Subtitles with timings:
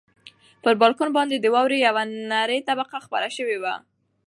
[0.63, 3.75] پر بالکن باندې د واورې یوه نری طبقه خپره شوې وه.